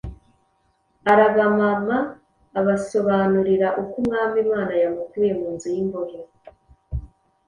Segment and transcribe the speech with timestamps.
[1.11, 1.97] Arabamama,
[2.59, 6.19] abasobanurira uko Umwami Imana yamukuye mu nzu y’imbohe.».